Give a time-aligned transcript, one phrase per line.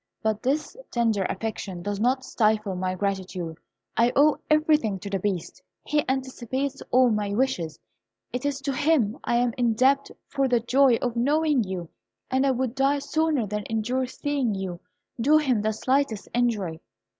[0.23, 3.59] But this tender affection does not stifle my gratitude.
[3.95, 5.61] I owe everything to the Beast.
[5.83, 7.77] He anticipates all my wishes:
[8.33, 11.87] it is to him I am indebted for the joy of knowing you,
[12.31, 14.79] and I would die sooner than endure seeing you
[15.19, 16.81] do him the slightest injury."